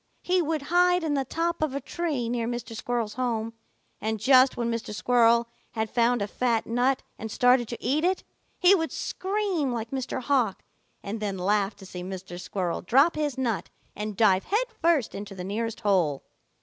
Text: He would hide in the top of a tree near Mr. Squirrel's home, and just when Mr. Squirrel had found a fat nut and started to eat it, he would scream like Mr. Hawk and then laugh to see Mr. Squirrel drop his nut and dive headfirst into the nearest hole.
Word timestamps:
He 0.23 0.41
would 0.41 0.63
hide 0.73 1.03
in 1.03 1.13
the 1.13 1.23
top 1.25 1.61
of 1.61 1.75
a 1.75 1.79
tree 1.79 2.27
near 2.27 2.47
Mr. 2.47 2.75
Squirrel's 2.75 3.13
home, 3.13 3.53
and 3.99 4.19
just 4.19 4.57
when 4.57 4.71
Mr. 4.71 4.95
Squirrel 4.95 5.47
had 5.73 5.91
found 5.91 6.23
a 6.23 6.27
fat 6.27 6.65
nut 6.65 7.03
and 7.19 7.29
started 7.29 7.67
to 7.67 7.77
eat 7.79 8.03
it, 8.03 8.23
he 8.57 8.73
would 8.73 8.91
scream 8.91 9.71
like 9.71 9.91
Mr. 9.91 10.19
Hawk 10.19 10.63
and 11.03 11.19
then 11.19 11.37
laugh 11.37 11.75
to 11.75 11.85
see 11.85 12.01
Mr. 12.01 12.41
Squirrel 12.41 12.81
drop 12.81 13.15
his 13.15 13.37
nut 13.37 13.69
and 13.95 14.17
dive 14.17 14.45
headfirst 14.45 15.13
into 15.13 15.35
the 15.35 15.43
nearest 15.43 15.81
hole. 15.81 16.23